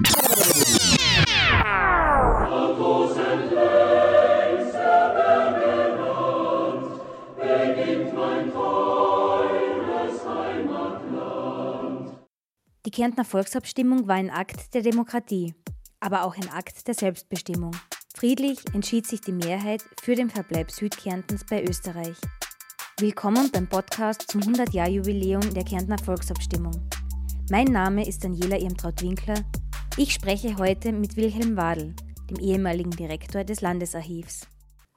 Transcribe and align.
Die 0.00 0.04
Kärntner 12.92 13.24
Volksabstimmung 13.24 14.06
war 14.06 14.14
ein 14.14 14.30
Akt 14.30 14.72
der 14.72 14.82
Demokratie, 14.82 15.54
aber 15.98 16.22
auch 16.22 16.36
ein 16.36 16.48
Akt 16.50 16.86
der 16.86 16.94
Selbstbestimmung. 16.94 17.72
Friedlich 18.14 18.60
entschied 18.72 19.04
sich 19.04 19.20
die 19.20 19.32
Mehrheit 19.32 19.82
für 20.00 20.14
den 20.14 20.30
Verbleib 20.30 20.70
Südkärntens 20.70 21.44
bei 21.44 21.64
Österreich. 21.64 22.16
Willkommen 23.00 23.50
beim 23.50 23.68
Podcast 23.68 24.30
zum 24.30 24.42
100-Jahr-Jubiläum 24.42 25.52
der 25.54 25.64
Kärntner 25.64 25.98
Volksabstimmung. 25.98 26.88
Mein 27.50 27.66
Name 27.66 28.06
ist 28.06 28.22
Daniela 28.22 28.58
Irmtraut-Winkler. 28.58 29.42
Ich 30.00 30.14
spreche 30.14 30.58
heute 30.58 30.92
mit 30.92 31.16
Wilhelm 31.16 31.56
Wadl, 31.56 31.92
dem 32.30 32.36
ehemaligen 32.38 32.92
Direktor 32.92 33.42
des 33.42 33.62
Landesarchivs. 33.62 34.46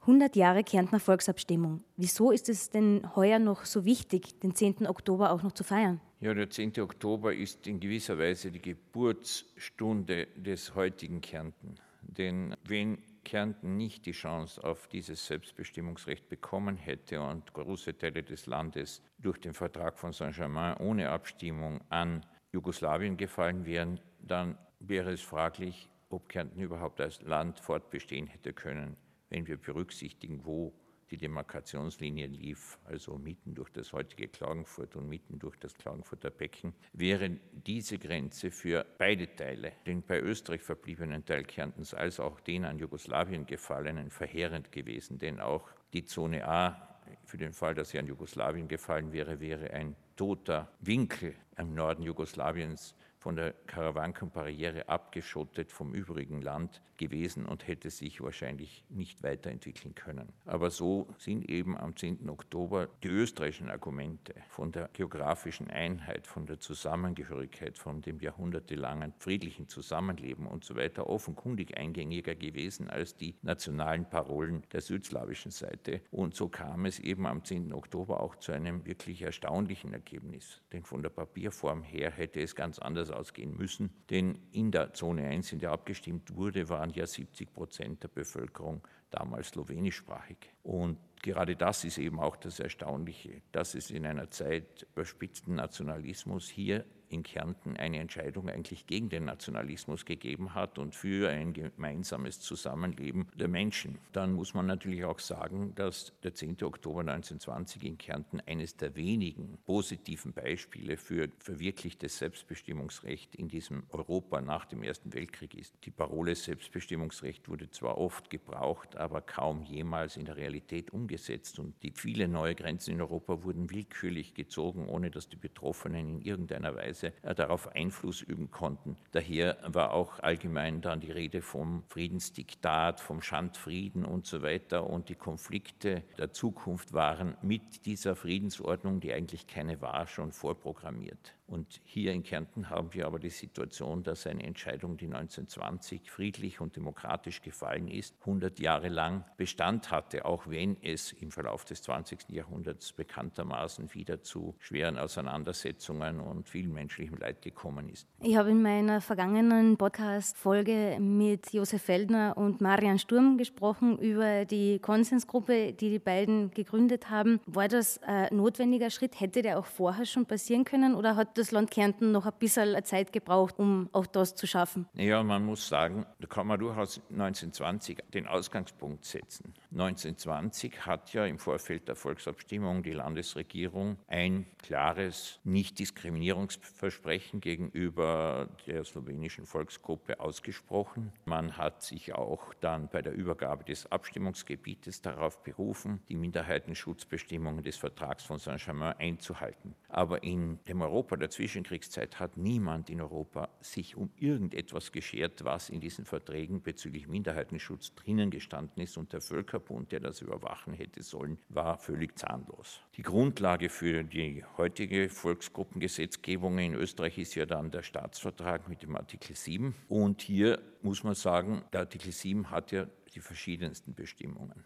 100 0.02 0.36
Jahre 0.36 0.62
Kärntner 0.62 1.00
Volksabstimmung. 1.00 1.82
Wieso 1.96 2.30
ist 2.30 2.48
es 2.48 2.70
denn 2.70 3.10
heuer 3.16 3.40
noch 3.40 3.64
so 3.64 3.84
wichtig, 3.84 4.38
den 4.38 4.54
10. 4.54 4.86
Oktober 4.86 5.32
auch 5.32 5.42
noch 5.42 5.50
zu 5.50 5.64
feiern? 5.64 6.00
Ja, 6.20 6.32
der 6.34 6.48
10. 6.48 6.78
Oktober 6.78 7.34
ist 7.34 7.66
in 7.66 7.80
gewisser 7.80 8.16
Weise 8.16 8.52
die 8.52 8.62
Geburtsstunde 8.62 10.28
des 10.36 10.76
heutigen 10.76 11.20
Kärnten. 11.20 11.74
Denn 12.02 12.54
wenn 12.62 12.98
Kärnten 13.24 13.76
nicht 13.76 14.06
die 14.06 14.12
Chance 14.12 14.62
auf 14.62 14.86
dieses 14.86 15.26
Selbstbestimmungsrecht 15.26 16.28
bekommen 16.28 16.76
hätte 16.76 17.20
und 17.20 17.52
große 17.52 17.98
Teile 17.98 18.22
des 18.22 18.46
Landes 18.46 19.02
durch 19.18 19.40
den 19.40 19.52
Vertrag 19.52 19.98
von 19.98 20.12
Saint-Germain 20.12 20.76
ohne 20.76 21.10
Abstimmung 21.10 21.80
an 21.88 22.24
Jugoslawien 22.52 23.16
gefallen 23.16 23.66
wären, 23.66 23.98
dann 24.20 24.56
wäre 24.88 25.12
es 25.12 25.20
fraglich, 25.20 25.88
ob 26.10 26.28
Kärnten 26.28 26.60
überhaupt 26.60 27.00
als 27.00 27.22
Land 27.22 27.60
fortbestehen 27.60 28.26
hätte 28.26 28.52
können, 28.52 28.96
wenn 29.30 29.46
wir 29.46 29.56
berücksichtigen, 29.56 30.44
wo 30.44 30.72
die 31.10 31.18
Demarkationslinie 31.18 32.26
lief, 32.26 32.78
also 32.84 33.18
mitten 33.18 33.54
durch 33.54 33.70
das 33.70 33.92
heutige 33.92 34.28
Klagenfurt 34.28 34.96
und 34.96 35.08
mitten 35.08 35.38
durch 35.38 35.56
das 35.58 35.74
Klagenfurter 35.74 36.30
Becken, 36.30 36.74
wäre 36.94 37.38
diese 37.52 37.98
Grenze 37.98 38.50
für 38.50 38.86
beide 38.96 39.34
Teile, 39.36 39.72
den 39.86 40.02
bei 40.02 40.20
Österreich 40.20 40.62
verbliebenen 40.62 41.24
Teil 41.24 41.44
Kärntens 41.44 41.92
als 41.92 42.18
auch 42.18 42.40
den 42.40 42.64
an 42.64 42.78
Jugoslawien 42.78 43.44
gefallenen, 43.44 44.10
verheerend 44.10 44.72
gewesen. 44.72 45.18
Denn 45.18 45.38
auch 45.38 45.68
die 45.92 46.04
Zone 46.06 46.48
A, 46.48 46.88
für 47.24 47.36
den 47.36 47.52
Fall, 47.52 47.74
dass 47.74 47.90
sie 47.90 47.98
an 47.98 48.06
Jugoslawien 48.06 48.68
gefallen 48.68 49.12
wäre, 49.12 49.38
wäre 49.38 49.70
ein 49.70 49.94
toter 50.16 50.72
Winkel 50.80 51.34
im 51.58 51.74
Norden 51.74 52.02
Jugoslawiens 52.02 52.94
von 53.22 53.36
der 53.36 53.52
Karawankenbarriere 53.68 54.88
abgeschottet 54.88 55.70
vom 55.70 55.94
übrigen 55.94 56.42
Land 56.42 56.82
gewesen 56.96 57.46
und 57.46 57.66
hätte 57.66 57.88
sich 57.90 58.20
wahrscheinlich 58.20 58.84
nicht 58.88 59.22
weiterentwickeln 59.22 59.94
können. 59.94 60.32
Aber 60.44 60.70
so 60.70 61.08
sind 61.18 61.48
eben 61.48 61.76
am 61.76 61.96
10. 61.96 62.28
Oktober 62.28 62.88
die 63.02 63.08
österreichischen 63.08 63.70
Argumente 63.70 64.34
von 64.48 64.72
der 64.72 64.88
geografischen 64.92 65.70
Einheit, 65.70 66.26
von 66.26 66.46
der 66.46 66.58
Zusammengehörigkeit, 66.58 67.78
von 67.78 68.02
dem 68.02 68.20
jahrhundertelangen 68.20 69.14
friedlichen 69.18 69.68
Zusammenleben 69.68 70.46
und 70.46 70.64
so 70.64 70.76
weiter 70.76 71.06
offenkundig 71.08 71.76
eingängiger 71.76 72.34
gewesen 72.34 72.90
als 72.90 73.16
die 73.16 73.36
nationalen 73.42 74.08
Parolen 74.08 74.64
der 74.72 74.80
südslawischen 74.80 75.52
Seite. 75.52 76.02
Und 76.10 76.34
so 76.34 76.48
kam 76.48 76.86
es 76.86 76.98
eben 76.98 77.26
am 77.26 77.44
10. 77.44 77.72
Oktober 77.72 78.20
auch 78.20 78.36
zu 78.36 78.50
einem 78.50 78.84
wirklich 78.84 79.22
erstaunlichen 79.22 79.92
Ergebnis. 79.92 80.60
Denn 80.72 80.82
von 80.82 81.02
der 81.02 81.10
Papierform 81.10 81.82
her 81.84 82.10
hätte 82.10 82.40
es 82.40 82.56
ganz 82.56 82.78
anders 82.78 83.11
ausgehen 83.12 83.56
müssen, 83.56 83.90
denn 84.10 84.38
in 84.52 84.70
der 84.70 84.92
Zone 84.92 85.26
1, 85.26 85.52
in 85.52 85.58
der 85.58 85.72
abgestimmt 85.72 86.34
wurde, 86.34 86.68
waren 86.68 86.90
ja 86.90 87.06
70 87.06 87.52
Prozent 87.52 88.02
der 88.02 88.08
Bevölkerung 88.08 88.86
damals 89.12 89.48
slowenischsprachig. 89.48 90.38
Und 90.62 90.98
gerade 91.22 91.56
das 91.56 91.84
ist 91.84 91.98
eben 91.98 92.20
auch 92.20 92.36
das 92.36 92.60
Erstaunliche, 92.60 93.42
dass 93.52 93.74
es 93.74 93.90
in 93.90 94.06
einer 94.06 94.30
Zeit 94.30 94.86
überspitzten 94.94 95.54
Nationalismus 95.54 96.48
hier 96.48 96.84
in 97.12 97.22
Kärnten 97.22 97.76
eine 97.76 97.98
Entscheidung 97.98 98.48
eigentlich 98.48 98.86
gegen 98.86 99.08
den 99.08 99.26
Nationalismus 99.26 100.04
gegeben 100.04 100.54
hat 100.54 100.78
und 100.78 100.94
für 100.94 101.28
ein 101.28 101.52
gemeinsames 101.52 102.40
Zusammenleben 102.40 103.28
der 103.34 103.48
Menschen. 103.48 103.98
Dann 104.12 104.32
muss 104.32 104.54
man 104.54 104.66
natürlich 104.66 105.04
auch 105.04 105.18
sagen, 105.18 105.74
dass 105.74 106.12
der 106.22 106.34
10. 106.34 106.62
Oktober 106.62 107.00
1920 107.00 107.84
in 107.84 107.98
Kärnten 107.98 108.40
eines 108.40 108.76
der 108.76 108.96
wenigen 108.96 109.58
positiven 109.66 110.32
Beispiele 110.32 110.96
für 110.96 111.28
verwirklichtes 111.38 112.18
Selbstbestimmungsrecht 112.18 113.34
in 113.34 113.48
diesem 113.48 113.84
Europa 113.90 114.40
nach 114.40 114.64
dem 114.64 114.82
Ersten 114.82 115.12
Weltkrieg 115.12 115.54
ist. 115.54 115.74
Die 115.84 115.90
Parole 115.90 116.34
Selbstbestimmungsrecht 116.34 117.48
wurde 117.48 117.70
zwar 117.70 117.98
oft 117.98 118.30
gebraucht, 118.30 118.96
aber 119.02 119.20
kaum 119.20 119.62
jemals 119.62 120.16
in 120.16 120.24
der 120.24 120.36
Realität 120.36 120.92
umgesetzt 120.92 121.58
und 121.58 121.74
die 121.82 121.90
vielen 121.90 122.32
neue 122.32 122.54
Grenzen 122.54 122.92
in 122.92 123.00
Europa 123.00 123.42
wurden 123.42 123.70
willkürlich 123.70 124.34
gezogen, 124.34 124.88
ohne 124.88 125.10
dass 125.10 125.28
die 125.28 125.36
Betroffenen 125.36 126.08
in 126.08 126.20
irgendeiner 126.20 126.74
Weise 126.74 127.12
äh, 127.22 127.34
darauf 127.34 127.74
Einfluss 127.74 128.22
üben 128.22 128.50
konnten. 128.50 128.96
Daher 129.12 129.58
war 129.66 129.92
auch 129.92 130.20
allgemein 130.20 130.80
dann 130.80 131.00
die 131.00 131.10
Rede 131.10 131.42
vom 131.42 131.82
Friedensdiktat, 131.88 133.00
vom 133.00 133.20
Schandfrieden 133.20 134.04
und 134.04 134.26
so 134.26 134.42
weiter. 134.42 134.88
Und 134.88 135.08
die 135.08 135.14
Konflikte 135.14 136.02
der 136.18 136.32
Zukunft 136.32 136.92
waren 136.92 137.36
mit 137.42 137.86
dieser 137.86 138.16
Friedensordnung, 138.16 139.00
die 139.00 139.12
eigentlich 139.12 139.46
keine 139.46 139.80
war, 139.80 140.06
schon 140.06 140.32
vorprogrammiert. 140.32 141.34
Und 141.52 141.82
hier 141.84 142.14
in 142.14 142.22
Kärnten 142.22 142.70
haben 142.70 142.94
wir 142.94 143.04
aber 143.04 143.18
die 143.18 143.28
Situation, 143.28 144.02
dass 144.02 144.26
eine 144.26 144.42
Entscheidung, 144.42 144.96
die 144.96 145.04
1920 145.04 146.10
friedlich 146.10 146.62
und 146.62 146.76
demokratisch 146.76 147.42
gefallen 147.42 147.88
ist, 147.88 148.16
100 148.20 148.58
Jahre 148.58 148.88
lang 148.88 149.26
Bestand 149.36 149.90
hatte, 149.90 150.24
auch 150.24 150.48
wenn 150.48 150.78
es 150.80 151.12
im 151.12 151.30
Verlauf 151.30 151.66
des 151.66 151.82
20. 151.82 152.30
Jahrhunderts 152.30 152.94
bekanntermaßen 152.94 153.92
wieder 153.92 154.22
zu 154.22 154.54
schweren 154.60 154.96
Auseinandersetzungen 154.96 156.20
und 156.20 156.48
viel 156.48 156.68
menschlichem 156.68 157.18
Leid 157.18 157.42
gekommen 157.42 157.90
ist. 157.90 158.08
Ich 158.22 158.34
habe 158.34 158.50
in 158.50 158.62
meiner 158.62 159.02
vergangenen 159.02 159.76
Podcast-Folge 159.76 160.96
mit 161.00 161.52
Josef 161.52 161.82
Feldner 161.82 162.34
und 162.34 162.62
Marian 162.62 162.98
Sturm 162.98 163.36
gesprochen 163.36 163.98
über 163.98 164.46
die 164.46 164.78
Konsensgruppe, 164.78 165.74
die 165.74 165.90
die 165.90 165.98
beiden 165.98 166.50
gegründet 166.52 167.10
haben. 167.10 167.40
War 167.44 167.68
das 167.68 168.02
ein 168.04 168.34
notwendiger 168.34 168.88
Schritt? 168.88 169.20
Hätte 169.20 169.42
der 169.42 169.58
auch 169.58 169.66
vorher 169.66 170.06
schon 170.06 170.24
passieren 170.24 170.64
können 170.64 170.94
oder 170.94 171.14
hat 171.14 171.36
das 171.36 171.41
das 171.42 171.50
Land 171.50 171.72
Kärnten 171.72 172.12
noch 172.12 172.24
ein 172.24 172.32
bisschen 172.38 172.84
Zeit 172.84 173.12
gebraucht, 173.12 173.58
um 173.58 173.88
auch 173.90 174.06
das 174.06 174.36
zu 174.36 174.46
schaffen. 174.46 174.86
Ja, 174.94 175.24
man 175.24 175.44
muss 175.44 175.66
sagen, 175.66 176.06
da 176.20 176.28
kann 176.28 176.46
man 176.46 176.60
durchaus 176.60 177.00
1920 177.10 177.98
den 178.14 178.28
Ausgangspunkt 178.28 179.04
setzen. 179.04 179.52
1920 179.72 180.86
hat 180.86 181.12
ja 181.12 181.26
im 181.26 181.40
Vorfeld 181.40 181.88
der 181.88 181.96
Volksabstimmung 181.96 182.84
die 182.84 182.92
Landesregierung 182.92 183.96
ein 184.06 184.46
klares 184.58 185.40
Nichtdiskriminierungsversprechen 185.42 187.40
gegenüber 187.40 188.48
der 188.68 188.84
slowenischen 188.84 189.44
Volksgruppe 189.44 190.20
ausgesprochen. 190.20 191.10
Man 191.24 191.56
hat 191.56 191.82
sich 191.82 192.14
auch 192.14 192.54
dann 192.60 192.88
bei 192.88 193.02
der 193.02 193.14
Übergabe 193.14 193.64
des 193.64 193.90
Abstimmungsgebietes 193.90 195.02
darauf 195.02 195.42
berufen, 195.42 196.02
die 196.08 196.14
Minderheitenschutzbestimmungen 196.14 197.64
des 197.64 197.76
Vertrags 197.78 198.22
von 198.22 198.38
Saint-Germain 198.38 198.94
einzuhalten. 198.98 199.74
Aber 199.88 200.22
in 200.22 200.60
dem 200.68 200.82
Europa 200.82 201.16
der 201.16 201.31
Zwischenkriegszeit 201.32 202.20
hat 202.20 202.36
niemand 202.36 202.90
in 202.90 203.00
Europa 203.00 203.48
sich 203.60 203.96
um 203.96 204.10
irgendetwas 204.16 204.92
geschert, 204.92 205.44
was 205.44 205.70
in 205.70 205.80
diesen 205.80 206.04
Verträgen 206.04 206.62
bezüglich 206.62 207.08
Minderheitenschutz 207.08 207.94
drinnen 207.94 208.30
gestanden 208.30 208.82
ist. 208.82 208.96
Und 208.96 209.12
der 209.12 209.20
Völkerbund, 209.20 209.92
der 209.92 210.00
das 210.00 210.20
überwachen 210.20 210.74
hätte 210.74 211.02
sollen, 211.02 211.38
war 211.48 211.78
völlig 211.78 212.18
zahnlos. 212.18 212.80
Die 212.96 213.02
Grundlage 213.02 213.68
für 213.68 214.04
die 214.04 214.44
heutige 214.56 215.08
Volksgruppengesetzgebung 215.08 216.58
in 216.58 216.74
Österreich 216.74 217.18
ist 217.18 217.34
ja 217.34 217.46
dann 217.46 217.70
der 217.70 217.82
Staatsvertrag 217.82 218.68
mit 218.68 218.82
dem 218.82 218.94
Artikel 218.96 219.34
7. 219.34 219.74
Und 219.88 220.22
hier 220.22 220.60
muss 220.82 221.02
man 221.02 221.14
sagen, 221.14 221.64
der 221.72 221.80
Artikel 221.80 222.12
7 222.12 222.50
hat 222.50 222.72
ja 222.72 222.86
die 223.14 223.20
verschiedensten 223.20 223.94
Bestimmungen. 223.94 224.64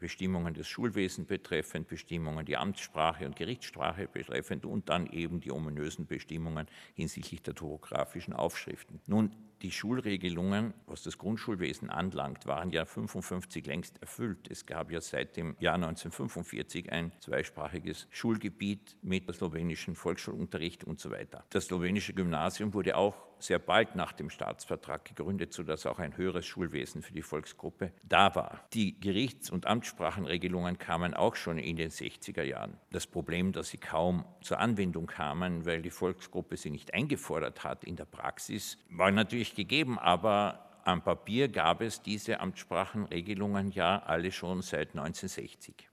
Bestimmungen 0.00 0.54
des 0.54 0.66
Schulwesens 0.66 1.28
betreffend, 1.28 1.86
Bestimmungen 1.86 2.44
die 2.44 2.56
Amtssprache 2.56 3.26
und 3.26 3.36
Gerichtssprache 3.36 4.08
betreffend 4.08 4.66
und 4.66 4.88
dann 4.88 5.06
eben 5.06 5.40
die 5.40 5.52
ominösen 5.52 6.06
Bestimmungen 6.06 6.66
hinsichtlich 6.94 7.42
der 7.42 7.54
topografischen 7.54 8.32
Aufschriften. 8.32 9.00
Nun, 9.06 9.36
die 9.62 9.70
Schulregelungen, 9.70 10.74
was 10.86 11.02
das 11.02 11.18
Grundschulwesen 11.18 11.90
anlangt, 11.90 12.46
waren 12.46 12.70
ja 12.70 12.84
55 12.84 13.66
längst 13.66 14.00
erfüllt. 14.00 14.50
Es 14.50 14.66
gab 14.66 14.90
ja 14.90 15.00
seit 15.00 15.36
dem 15.36 15.56
Jahr 15.58 15.74
1945 15.74 16.92
ein 16.92 17.12
zweisprachiges 17.20 18.06
Schulgebiet 18.10 18.96
mit 19.02 19.32
slowenischem 19.34 19.94
Volksschulunterricht 19.94 20.84
und 20.84 21.00
so 21.00 21.10
weiter. 21.10 21.44
Das 21.50 21.66
slowenische 21.66 22.14
Gymnasium 22.14 22.74
wurde 22.74 22.96
auch 22.96 23.14
sehr 23.38 23.58
bald 23.58 23.96
nach 23.96 24.12
dem 24.12 24.28
Staatsvertrag 24.28 25.06
gegründet, 25.06 25.54
sodass 25.54 25.86
auch 25.86 25.98
ein 25.98 26.18
höheres 26.18 26.44
Schulwesen 26.44 27.00
für 27.00 27.14
die 27.14 27.22
Volksgruppe 27.22 27.90
da 28.02 28.34
war. 28.34 28.60
Die 28.74 29.00
Gerichts- 29.00 29.48
und 29.48 29.66
Amtssprache 29.66 30.10
Amtssprachenregelungen 30.10 30.78
kamen 30.78 31.14
auch 31.14 31.36
schon 31.36 31.58
in 31.58 31.76
den 31.76 31.90
60er 31.90 32.42
Jahren. 32.42 32.76
Das 32.90 33.06
Problem, 33.06 33.52
dass 33.52 33.68
sie 33.68 33.78
kaum 33.78 34.24
zur 34.40 34.58
Anwendung 34.58 35.06
kamen, 35.06 35.66
weil 35.66 35.82
die 35.82 35.90
Volksgruppe 35.90 36.56
sie 36.56 36.70
nicht 36.70 36.94
eingefordert 36.94 37.64
hat 37.64 37.84
in 37.84 37.96
der 37.96 38.04
Praxis, 38.04 38.78
war 38.88 39.10
natürlich 39.10 39.49
gegeben, 39.54 39.98
aber 39.98 40.80
am 40.84 41.02
Papier 41.02 41.48
gab 41.48 41.80
es 41.80 42.02
diese 42.02 42.40
Amtssprachenregelungen 42.40 43.70
ja 43.70 44.02
alle 44.02 44.32
schon 44.32 44.62
seit 44.62 44.90
1960. 44.90 45.88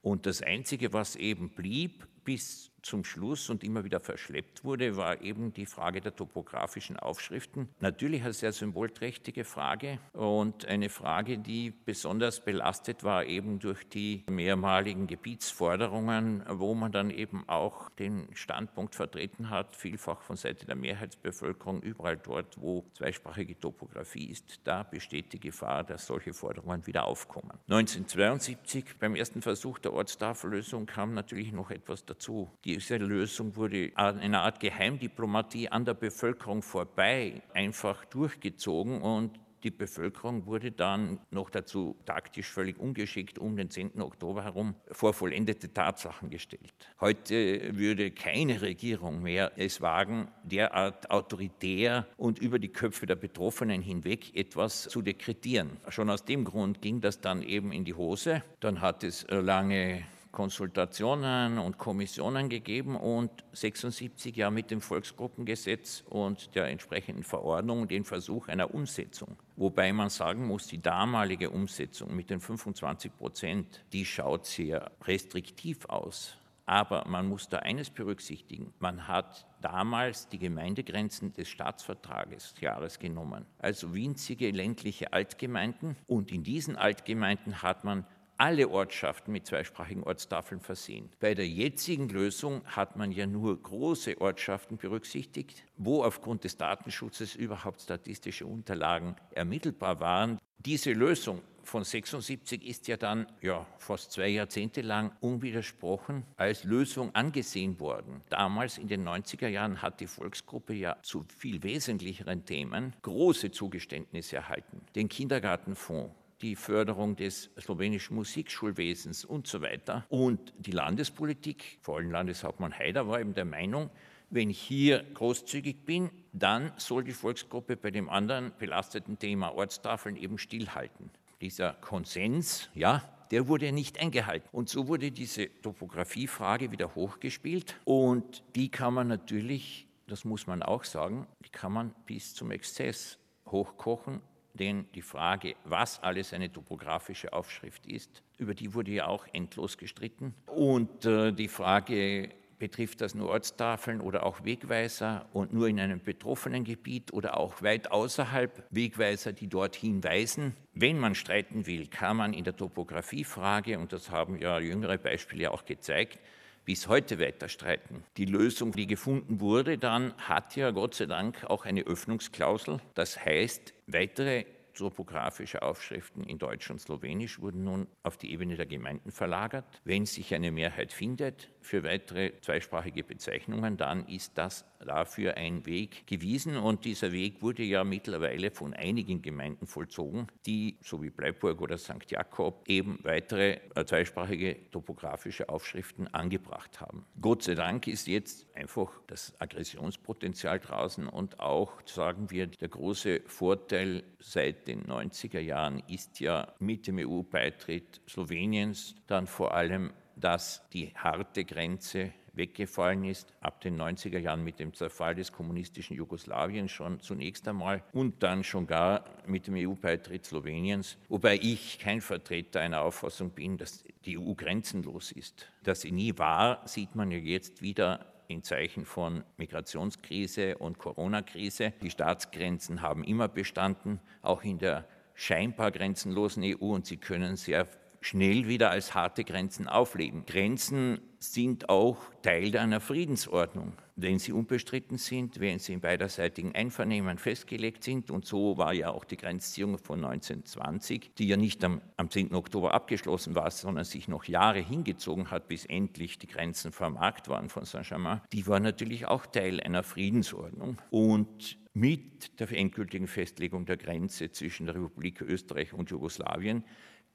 Und 0.00 0.26
das 0.26 0.42
Einzige, 0.42 0.92
was 0.92 1.16
eben 1.16 1.50
blieb 1.50 2.06
bis 2.24 2.70
zum 2.82 3.04
Schluss 3.04 3.50
und 3.50 3.64
immer 3.64 3.84
wieder 3.84 4.00
verschleppt 4.00 4.64
wurde, 4.64 4.96
war 4.96 5.20
eben 5.22 5.52
die 5.52 5.66
Frage 5.66 6.00
der 6.00 6.14
topografischen 6.14 6.96
Aufschriften. 6.96 7.68
Natürlich 7.80 8.22
eine 8.22 8.32
sehr 8.32 8.52
symbolträchtige 8.52 9.44
Frage 9.44 9.98
und 10.12 10.66
eine 10.66 10.88
Frage, 10.88 11.38
die 11.38 11.70
besonders 11.70 12.44
belastet 12.44 13.04
war 13.04 13.24
eben 13.24 13.58
durch 13.58 13.88
die 13.88 14.24
mehrmaligen 14.28 15.06
Gebietsforderungen, 15.06 16.44
wo 16.48 16.74
man 16.74 16.92
dann 16.92 17.10
eben 17.10 17.48
auch 17.48 17.90
den 17.90 18.28
Standpunkt 18.34 18.94
vertreten 18.94 19.50
hat, 19.50 19.76
vielfach 19.76 20.20
von 20.22 20.36
Seite 20.36 20.66
der 20.66 20.76
Mehrheitsbevölkerung, 20.76 21.82
überall 21.82 22.16
dort, 22.16 22.60
wo 22.60 22.84
zweisprachige 22.94 23.58
Topografie 23.58 24.30
ist, 24.30 24.60
da 24.64 24.82
besteht 24.82 25.32
die 25.32 25.40
Gefahr, 25.40 25.84
dass 25.84 26.06
solche 26.06 26.32
Forderungen 26.32 26.86
wieder 26.86 27.04
aufkommen. 27.04 27.52
1972 27.68 28.98
beim 28.98 29.14
ersten 29.14 29.42
Versuch 29.42 29.78
der 29.78 29.92
Ortstafellösung 29.92 30.86
kam 30.86 31.14
natürlich 31.14 31.52
noch 31.52 31.70
etwas 31.70 32.04
dazu. 32.04 32.50
Die 32.68 32.74
diese 32.74 32.98
Lösung 32.98 33.56
wurde 33.56 33.86
in 33.86 33.96
einer 33.96 34.42
Art 34.42 34.60
Geheimdiplomatie 34.60 35.70
an 35.70 35.86
der 35.86 35.94
Bevölkerung 35.94 36.60
vorbei 36.60 37.40
einfach 37.54 38.04
durchgezogen 38.04 39.00
und 39.00 39.40
die 39.62 39.70
Bevölkerung 39.70 40.44
wurde 40.44 40.70
dann 40.70 41.18
noch 41.30 41.48
dazu 41.48 41.96
taktisch 42.04 42.46
völlig 42.46 42.78
ungeschickt 42.78 43.38
um 43.38 43.56
den 43.56 43.70
10. 43.70 44.02
Oktober 44.02 44.44
herum 44.44 44.74
vor 44.92 45.14
vollendete 45.14 45.72
Tatsachen 45.72 46.28
gestellt. 46.28 46.74
Heute 47.00 47.74
würde 47.74 48.10
keine 48.10 48.60
Regierung 48.60 49.22
mehr 49.22 49.52
es 49.56 49.80
wagen, 49.80 50.28
derart 50.44 51.10
autoritär 51.10 52.06
und 52.18 52.38
über 52.38 52.58
die 52.58 52.68
Köpfe 52.68 53.06
der 53.06 53.16
Betroffenen 53.16 53.80
hinweg 53.80 54.36
etwas 54.36 54.82
zu 54.82 55.00
dekretieren. 55.00 55.78
Schon 55.88 56.10
aus 56.10 56.26
dem 56.26 56.44
Grund 56.44 56.82
ging 56.82 57.00
das 57.00 57.22
dann 57.22 57.40
eben 57.40 57.72
in 57.72 57.86
die 57.86 57.94
Hose. 57.94 58.42
Dann 58.60 58.82
hat 58.82 59.04
es 59.04 59.26
lange 59.30 60.04
Konsultationen 60.32 61.58
und 61.58 61.78
Kommissionen 61.78 62.48
gegeben 62.48 62.96
und 62.96 63.30
76 63.52 64.36
ja 64.36 64.50
mit 64.50 64.70
dem 64.70 64.80
Volksgruppengesetz 64.80 66.04
und 66.08 66.54
der 66.54 66.66
entsprechenden 66.66 67.24
Verordnung 67.24 67.88
den 67.88 68.04
Versuch 68.04 68.48
einer 68.48 68.74
Umsetzung. 68.74 69.36
Wobei 69.56 69.92
man 69.92 70.10
sagen 70.10 70.46
muss, 70.46 70.66
die 70.66 70.80
damalige 70.80 71.50
Umsetzung 71.50 72.14
mit 72.14 72.30
den 72.30 72.40
25 72.40 73.16
Prozent, 73.16 73.84
die 73.92 74.04
schaut 74.04 74.46
sehr 74.46 74.90
restriktiv 75.04 75.86
aus. 75.86 76.36
Aber 76.66 77.08
man 77.08 77.26
muss 77.26 77.48
da 77.48 77.60
eines 77.60 77.88
berücksichtigen. 77.88 78.74
Man 78.78 79.08
hat 79.08 79.46
damals 79.62 80.28
die 80.28 80.38
Gemeindegrenzen 80.38 81.32
des 81.32 81.48
Staatsvertrages 81.48 82.54
Jahres 82.60 82.98
genommen, 82.98 83.46
also 83.58 83.94
winzige 83.94 84.50
ländliche 84.50 85.14
Altgemeinden. 85.14 85.96
Und 86.06 86.30
in 86.30 86.42
diesen 86.42 86.76
Altgemeinden 86.76 87.62
hat 87.62 87.84
man 87.84 88.04
alle 88.38 88.68
Ortschaften 88.68 89.32
mit 89.32 89.46
zweisprachigen 89.46 90.04
Ortstafeln 90.04 90.60
versehen. 90.60 91.10
Bei 91.20 91.34
der 91.34 91.46
jetzigen 91.46 92.08
Lösung 92.08 92.62
hat 92.64 92.96
man 92.96 93.12
ja 93.12 93.26
nur 93.26 93.60
große 93.60 94.20
Ortschaften 94.20 94.78
berücksichtigt, 94.78 95.64
wo 95.76 96.02
aufgrund 96.02 96.44
des 96.44 96.56
Datenschutzes 96.56 97.34
überhaupt 97.34 97.82
statistische 97.82 98.46
Unterlagen 98.46 99.16
ermittelbar 99.32 100.00
waren. 100.00 100.38
Diese 100.58 100.92
Lösung 100.92 101.42
von 101.68 101.84
76 101.84 102.66
ist 102.66 102.88
ja 102.88 102.96
dann 102.96 103.26
ja, 103.42 103.66
fast 103.76 104.12
zwei 104.12 104.28
Jahrzehnte 104.28 104.80
lang 104.80 105.12
unwidersprochen 105.20 106.24
als 106.36 106.64
Lösung 106.64 107.14
angesehen 107.14 107.78
worden. 107.78 108.22
Damals 108.30 108.78
in 108.78 108.88
den 108.88 109.06
90er 109.06 109.48
Jahren 109.48 109.82
hat 109.82 110.00
die 110.00 110.06
Volksgruppe 110.06 110.72
ja 110.72 110.96
zu 111.02 111.24
viel 111.36 111.62
wesentlicheren 111.62 112.44
Themen 112.44 112.94
große 113.02 113.50
Zugeständnisse 113.50 114.36
erhalten. 114.36 114.80
Den 114.94 115.08
Kindergartenfonds, 115.08 116.14
die 116.40 116.56
Förderung 116.56 117.16
des 117.16 117.50
slowenischen 117.58 118.16
Musikschulwesens 118.16 119.24
und 119.24 119.46
so 119.46 119.60
weiter. 119.60 120.06
Und 120.08 120.52
die 120.58 120.70
Landespolitik, 120.70 121.78
vor 121.80 121.96
allem 121.96 122.10
Landeshauptmann 122.10 122.72
Haider, 122.72 123.08
war 123.08 123.20
eben 123.20 123.34
der 123.34 123.44
Meinung, 123.44 123.90
wenn 124.30 124.50
ich 124.50 124.60
hier 124.60 125.04
großzügig 125.14 125.84
bin, 125.84 126.10
dann 126.32 126.72
soll 126.76 127.02
die 127.04 127.12
Volksgruppe 127.12 127.76
bei 127.76 127.90
dem 127.90 128.08
anderen 128.10 128.52
belasteten 128.58 129.18
Thema 129.18 129.54
Ortstafeln 129.54 130.16
eben 130.16 130.38
stillhalten. 130.38 131.10
Dieser 131.40 131.72
Konsens, 131.74 132.68
ja, 132.74 133.02
der 133.30 133.48
wurde 133.48 133.72
nicht 133.72 133.98
eingehalten. 133.98 134.48
Und 134.52 134.68
so 134.68 134.86
wurde 134.86 135.10
diese 135.10 135.48
Topografiefrage 135.62 136.70
wieder 136.70 136.94
hochgespielt 136.94 137.74
und 137.84 138.42
die 138.54 138.70
kann 138.70 138.94
man 138.94 139.08
natürlich, 139.08 139.86
das 140.06 140.24
muss 140.24 140.46
man 140.46 140.62
auch 140.62 140.84
sagen, 140.84 141.26
die 141.44 141.50
kann 141.50 141.72
man 141.72 141.94
bis 142.06 142.34
zum 142.34 142.50
Exzess 142.50 143.18
hochkochen 143.46 144.20
denn 144.58 144.86
die 144.94 145.02
Frage, 145.02 145.54
was 145.64 146.02
alles 146.02 146.32
eine 146.32 146.52
topografische 146.52 147.32
Aufschrift 147.32 147.86
ist, 147.86 148.22
über 148.38 148.54
die 148.54 148.74
wurde 148.74 148.90
ja 148.90 149.06
auch 149.06 149.26
endlos 149.32 149.78
gestritten. 149.78 150.34
Und 150.46 151.04
äh, 151.06 151.32
die 151.32 151.48
Frage, 151.48 152.30
betrifft 152.58 153.00
das 153.00 153.14
nur 153.14 153.28
Ortstafeln 153.30 154.00
oder 154.00 154.24
auch 154.24 154.44
Wegweiser 154.44 155.26
und 155.32 155.52
nur 155.52 155.68
in 155.68 155.80
einem 155.80 156.00
betroffenen 156.02 156.64
Gebiet 156.64 157.12
oder 157.12 157.36
auch 157.36 157.62
weit 157.62 157.90
außerhalb 157.90 158.66
Wegweiser, 158.70 159.32
die 159.32 159.48
dorthin 159.48 160.02
weisen. 160.02 160.54
Wenn 160.74 160.98
man 160.98 161.14
streiten 161.14 161.66
will, 161.66 161.86
kann 161.86 162.16
man 162.16 162.32
in 162.32 162.44
der 162.44 162.56
Topografiefrage, 162.56 163.78
und 163.78 163.92
das 163.92 164.10
haben 164.10 164.38
ja 164.38 164.58
jüngere 164.58 164.98
Beispiele 164.98 165.50
auch 165.50 165.64
gezeigt, 165.64 166.18
bis 166.68 166.86
heute 166.86 167.18
weiter 167.18 167.48
streiten. 167.48 168.04
Die 168.18 168.26
Lösung, 168.26 168.72
die 168.72 168.86
gefunden 168.86 169.40
wurde, 169.40 169.78
dann 169.78 170.12
hat 170.18 170.54
ja 170.54 170.70
Gott 170.70 170.92
sei 170.92 171.06
Dank 171.06 171.44
auch 171.44 171.64
eine 171.64 171.80
Öffnungsklausel. 171.80 172.78
Das 172.92 173.24
heißt, 173.24 173.72
weitere 173.86 174.44
topografische 174.78 175.62
Aufschriften 175.62 176.24
in 176.24 176.38
Deutsch 176.38 176.70
und 176.70 176.80
Slowenisch 176.80 177.40
wurden 177.40 177.64
nun 177.64 177.88
auf 178.04 178.16
die 178.16 178.32
Ebene 178.32 178.56
der 178.56 178.66
Gemeinden 178.66 179.10
verlagert. 179.10 179.64
Wenn 179.84 180.06
sich 180.06 180.34
eine 180.34 180.52
Mehrheit 180.52 180.92
findet 180.92 181.50
für 181.60 181.82
weitere 181.82 182.32
zweisprachige 182.40 183.02
Bezeichnungen, 183.02 183.76
dann 183.76 184.06
ist 184.06 184.38
das 184.38 184.64
dafür 184.86 185.36
ein 185.36 185.66
Weg 185.66 186.06
gewiesen 186.06 186.56
und 186.56 186.84
dieser 186.84 187.10
Weg 187.10 187.42
wurde 187.42 187.64
ja 187.64 187.82
mittlerweile 187.82 188.52
von 188.52 188.74
einigen 188.74 189.20
Gemeinden 189.22 189.66
vollzogen, 189.66 190.28
die, 190.46 190.78
so 190.82 191.02
wie 191.02 191.10
Bleiburg 191.10 191.60
oder 191.60 191.76
St. 191.76 192.08
Jakob, 192.08 192.62
eben 192.68 193.00
weitere 193.02 193.58
äh, 193.74 193.84
zweisprachige 193.84 194.70
topografische 194.70 195.48
Aufschriften 195.48 196.12
angebracht 196.14 196.80
haben. 196.80 197.04
Gott 197.20 197.42
sei 197.42 197.56
Dank 197.56 197.88
ist 197.88 198.06
jetzt 198.06 198.46
einfach 198.54 199.00
das 199.08 199.34
Aggressionspotenzial 199.40 200.60
draußen 200.60 201.08
und 201.08 201.40
auch, 201.40 201.72
sagen 201.84 202.30
wir, 202.30 202.46
der 202.46 202.68
große 202.68 203.22
Vorteil 203.26 204.04
seit 204.20 204.67
den 204.68 204.84
90er 204.84 205.40
Jahren 205.40 205.82
ist 205.88 206.20
ja 206.20 206.52
mit 206.58 206.86
dem 206.86 206.98
EU-Beitritt 206.98 208.00
Sloweniens 208.08 208.94
dann 209.06 209.26
vor 209.26 209.54
allem, 209.54 209.92
dass 210.14 210.68
die 210.72 210.92
harte 210.94 211.44
Grenze 211.44 212.12
weggefallen 212.34 213.04
ist, 213.04 213.34
ab 213.40 213.60
den 213.60 213.80
90er 213.80 214.18
Jahren 214.18 214.44
mit 214.44 214.60
dem 214.60 214.72
Zerfall 214.72 215.14
des 215.14 215.32
kommunistischen 215.32 215.96
Jugoslawien 215.96 216.68
schon 216.68 217.00
zunächst 217.00 217.48
einmal 217.48 217.82
und 217.92 218.22
dann 218.22 218.44
schon 218.44 218.66
gar 218.66 219.04
mit 219.26 219.46
dem 219.48 219.54
EU-Beitritt 219.56 220.24
Sloweniens, 220.24 220.98
wobei 221.08 221.36
ich 221.36 221.78
kein 221.78 222.00
Vertreter 222.00 222.60
einer 222.60 222.82
Auffassung 222.82 223.30
bin, 223.30 223.58
dass 223.58 223.82
die 224.04 224.18
EU 224.18 224.34
grenzenlos 224.34 225.10
ist. 225.10 225.50
Dass 225.64 225.80
sie 225.80 225.90
nie 225.90 226.16
war, 226.16 226.66
sieht 226.68 226.94
man 226.94 227.10
ja 227.10 227.18
jetzt 227.18 227.60
wieder 227.60 228.06
in 228.28 228.42
Zeichen 228.42 228.84
von 228.84 229.24
Migrationskrise 229.38 230.58
und 230.58 230.78
Corona-Krise. 230.78 231.72
Die 231.82 231.90
Staatsgrenzen 231.90 232.82
haben 232.82 233.02
immer 233.02 233.26
bestanden, 233.26 234.00
auch 234.20 234.44
in 234.44 234.58
der 234.58 234.86
scheinbar 235.14 235.70
grenzenlosen 235.70 236.44
EU 236.44 236.74
und 236.74 236.86
sie 236.86 236.98
können 236.98 237.36
sehr 237.36 237.66
schnell 238.00 238.46
wieder 238.46 238.70
als 238.70 238.94
harte 238.94 239.24
Grenzen 239.24 239.66
aufleben. 239.66 240.26
Grenzen 240.26 241.00
sind 241.18 241.70
auch 241.70 241.96
Teil 242.22 242.56
einer 242.56 242.80
Friedensordnung, 242.80 243.72
wenn 244.00 244.18
sie 244.18 244.32
unbestritten 244.32 244.96
sind, 244.96 245.40
wenn 245.40 245.58
sie 245.58 245.72
im 245.72 245.80
beiderseitigen 245.80 246.54
Einvernehmen 246.54 247.18
festgelegt 247.18 247.82
sind. 247.82 248.10
Und 248.10 248.24
so 248.24 248.56
war 248.56 248.72
ja 248.72 248.90
auch 248.90 249.04
die 249.04 249.16
Grenzziehung 249.16 249.76
von 249.76 250.04
1920, 250.04 251.10
die 251.18 251.26
ja 251.26 251.36
nicht 251.36 251.62
am, 251.64 251.80
am 251.96 252.08
10. 252.08 252.32
Oktober 252.34 252.74
abgeschlossen 252.74 253.34
war, 253.34 253.50
sondern 253.50 253.84
sich 253.84 254.06
noch 254.06 254.24
Jahre 254.24 254.60
hingezogen 254.60 255.30
hat, 255.32 255.48
bis 255.48 255.64
endlich 255.66 256.18
die 256.18 256.28
Grenzen 256.28 256.70
vermarkt 256.70 257.28
waren 257.28 257.48
von 257.48 257.64
Saint-Germain, 257.64 258.20
die 258.32 258.46
war 258.46 258.60
natürlich 258.60 259.06
auch 259.06 259.26
Teil 259.26 259.60
einer 259.60 259.82
Friedensordnung. 259.82 260.78
Und 260.90 261.58
mit 261.74 262.40
der 262.40 262.50
endgültigen 262.52 263.06
Festlegung 263.06 263.66
der 263.66 263.76
Grenze 263.76 264.30
zwischen 264.30 264.66
der 264.66 264.74
Republik 264.74 265.20
Österreich 265.20 265.72
und 265.72 265.90
Jugoslawien 265.90 266.64